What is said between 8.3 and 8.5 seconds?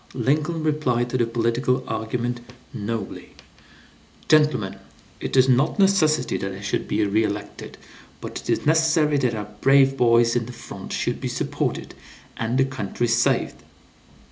it